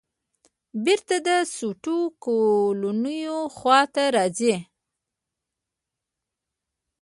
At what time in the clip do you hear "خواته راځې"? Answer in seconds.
3.57-4.55